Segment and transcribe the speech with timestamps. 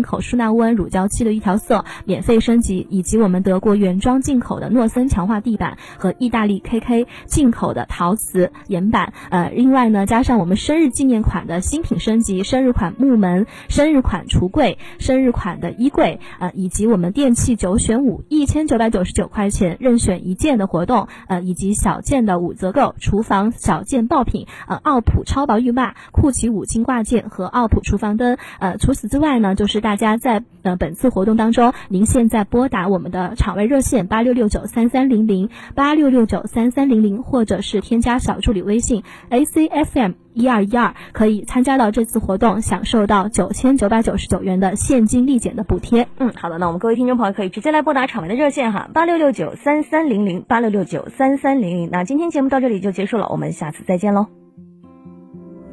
[0.00, 9.12] 进口舒纳温乳胶漆的一条色免费升级，以及我们德国原装进口的诺森强化地板和意大利 KK 进口的陶瓷岩板。
[9.28, 28.38] 呃，另外呢，加上我们生日纪念款的新品升级，生日款木门、生日款橱柜、生日款的衣柜，呃，以及我们电器九选五，一千九百九十九块钱任选一件的活动，呃，以及小件的五折购，厨房小件爆品，呃，奥普超薄浴霸、酷奇五金挂件和奥普厨房灯。
[28.60, 46.06] 呃，除此之外呢，就是大家在呃本次活动当中，您现在拨打我们的场外热线八六六九三三零零八六六九三三零零，或者是添加小助理微信 A C F M 一二一二，可以参加到这次活动，享受到九千九百九十九元的现金立减的补贴。
[46.18, 51.90] 嗯，好的，那我们各位听众朋友可以直接来拨打场外的热线哈，八六六九三三零零八六六九三三零零。
[51.90, 54.26] 那今天节目到这里就结束了，我们下次再见喽。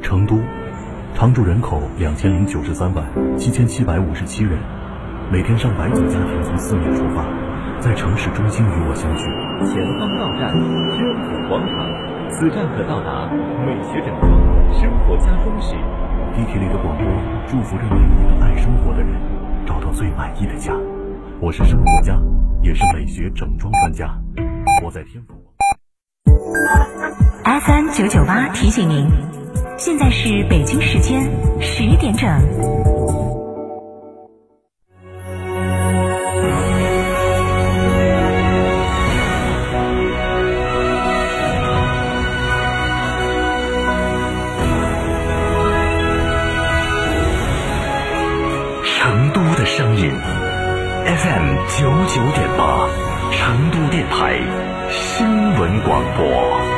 [0.00, 0.36] 成都。
[1.18, 3.04] 常住人口两千零九十三万
[3.36, 4.56] 七千七百五十七人，
[5.32, 7.26] 每天上百组家庭从四面出发，
[7.80, 9.24] 在城市中心与我相聚。
[9.66, 10.54] 前方到站
[10.94, 11.90] 天府广场，
[12.30, 13.26] 此站可到达
[13.66, 14.30] 美学整装、
[14.72, 15.74] 生活家装饰。
[16.36, 17.04] 地铁里的广播
[17.48, 19.10] 祝福着每一个爱生活的人，
[19.66, 20.72] 找到最满意的家。
[21.40, 22.16] 我是生活家，
[22.62, 24.16] 也是美学整装专家。
[24.84, 25.34] 我在天府。
[27.42, 29.37] FM 九九八提醒您。
[29.80, 31.22] 现在是北京时间
[31.60, 32.28] 十点整。
[48.82, 50.10] 成都的声音
[51.06, 52.88] ，FM 九九点八，
[53.30, 54.40] 成都电台
[54.90, 56.77] 新闻广播。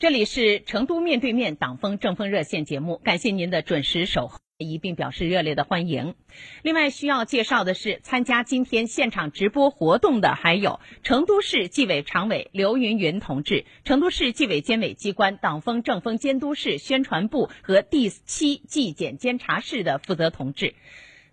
[0.00, 6.14] 这里是成都面对面党风政风热线节目，感谢您的准时守候，一并表示热烈的欢迎。
[6.62, 20.72] 另外需要介绍的是，参加今天现场直播活动的还有成都市纪委常委刘云云同志、成都市纪委监委机关党风政风监督室宣传部和第七纪检监察室的负责同志。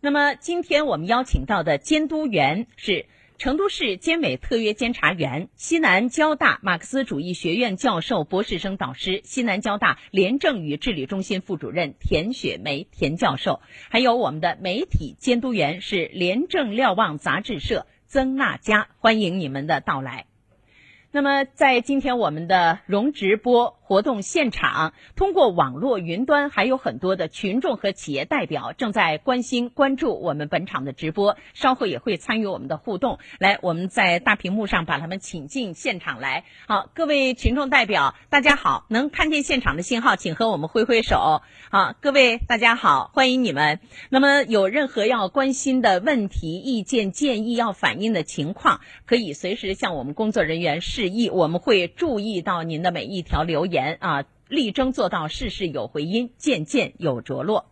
[0.01, 3.05] 那么今天我们邀请到的监督员是。
[3.37, 20.25] 成都市监委特约监察员、西南交大马克思主义学院教授、博士生导师、西南交大廉政与治理中心副主任田雪梅田教授，还有我们的媒体监督员是廉政瞭望杂志社曾娜佳，欢迎你们的到来。
[21.11, 33.17] 那么，在今天我们的融直播活动现场，通过网络云端，还有很多的群众和企业代表正在关心、关注我们本场的直播，稍后也会参与我们的互动。
[33.39, 36.43] 来，我们在大屏幕上把他们请进现场来。
[36.67, 41.41] 好，各位群众代表，大家好，能看见现场的信号，请和我们挥挥手。
[41.71, 43.79] 好，各位大家好，欢迎你们。
[44.09, 50.81] 那么，有任何要关心的问题、意见、建议要反映的情况，可以随时向我们工作人员。
[50.81, 57.65] 示意，我们会注意到您的每一条留言言啊，力争做到事事有回音，件件有着落。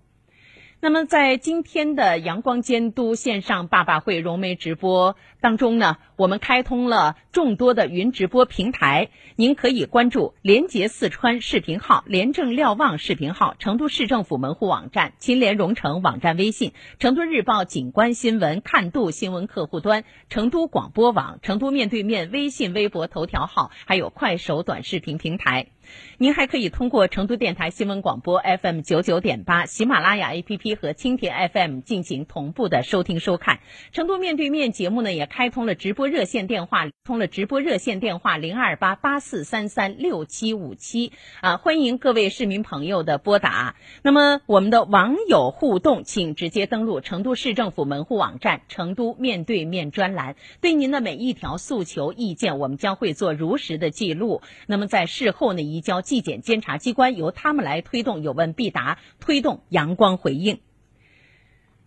[0.82, 25.70] 那么，在今天的阳光监督线上爸爸会融媒直播当中呢，我们开通了众多的云直播平台，您可以关注廉洁四川视频号、廉政瞭望视频号、成都市政府门户网站、秦联蓉城网站微信、成都日报景观新闻看度新闻客户端、成都广播网、成都面对面微信、微博、头条号，还有快手短视频平台。
[26.18, 33.60] 您还可以通过成都电台新闻广播 FM 九九点八、喜马拉雅 APP 和蜻蜓 FM 进行同步的收听收看。
[33.92, 41.12] 成都面对面节目呢，也开通了直播热线电话，通了直播热线电话零二八八四三三六七五七
[41.42, 43.76] 啊，欢迎各位市民朋友的拨打。
[44.02, 54.42] 那么我们的网友互动，请直接登录成都市政府门户网站“成都面对面”专栏，对您的每一条诉求意见，我们将会做如实的记录。
[54.68, 60.60] 那么在事后呢，移交纪检监察机关，由他们来推动有问必答，推动阳光回应。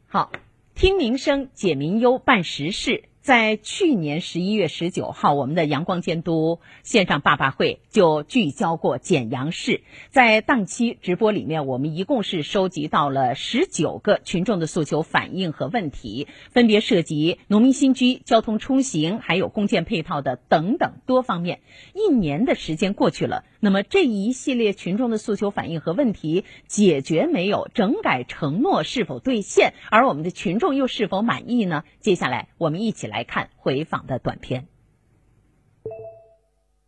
[0.07, 0.31] 好，
[0.75, 9.83] 听民生解民忧办实事，在去年十一月十九号，我们的阳光监督线上爸爸会就聚焦过简阳市。
[10.09, 21.61] 在当期直播里面，我们一共是收集到了十九个群众的诉求反映和问题，分别涉及农民新居、交通出行，还有公建配套的等等多方面。
[21.95, 27.69] 一年的时间过去了，那么这一系列群众的诉求反映和问题解决没有？
[27.75, 29.75] 整改承诺是否兑现？
[29.91, 31.83] 而我们的群众又是否满意呢？
[31.99, 34.69] 接下来我们一起来看回访的短片。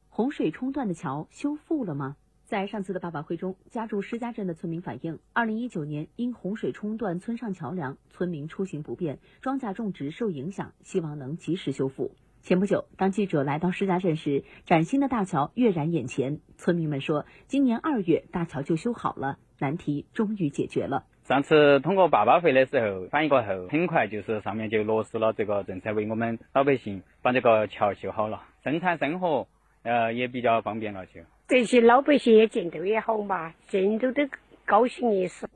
[0.09, 2.17] 洪水冲断的桥修复了吗？
[2.45, 12.13] 在上次的爸爸会中，家住施家镇的村民反映，二零一九年因洪水冲断村上桥梁，村民出行不便，庄稼种植受影响，希望能及时修复。
[12.43, 16.41] 前不久，当记者来到施家镇时，崭新的大桥跃然眼前。
[16.57, 21.05] 村民们说，今年二月大桥就修好了，难题终于解决了。
[21.25, 29.47] 上次通过爸爸会的时候反映过后，很快就是上面就落实了这个政策，为我们老百姓把这个桥修好了，生产生活
[29.83, 31.21] 呃也比较方便了就。
[31.47, 34.29] 这些老百姓也见头也好嘛，见都得
[34.65, 35.49] 高兴一死。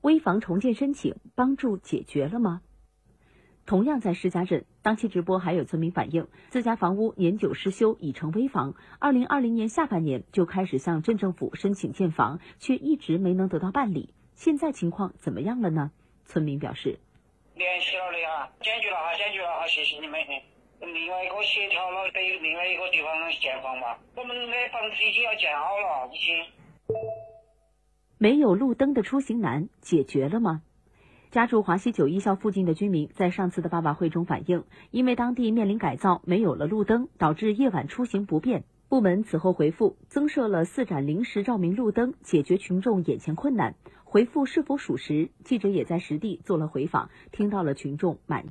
[0.00, 2.62] 危房重建申请帮助解决了吗？
[3.66, 14.14] 同样在施家镇，当期直播还有村民反映，自家房屋年久失修已成危房，二零二零年下半年就开始向镇政府申请建房，却一直没能得到办理。
[14.34, 15.90] 现在情况怎么样了呢？
[16.24, 17.00] 村民表示，
[17.56, 20.20] 联系了的哈，解决了哈，解决了哈，谢谢你们。
[20.78, 23.10] 另外一个协调了，得另外一个地方
[23.40, 26.36] 建房嘛，我们的房子已经要建好了，已经。
[28.18, 30.62] 没有路灯的出行难解决了吗？
[31.36, 38.64] 家住华西九一校附近的居民在上次的爸爸会中反映，因为当地面临改造，没有了路灯，导致夜晚出行不便。
[38.88, 43.74] 部门此后回复，增设了四盏临时照明路灯，解决群众眼前困难。
[44.04, 45.28] 回复是否属实？
[45.44, 48.44] 记者也在实地做了回访，听到了群众满。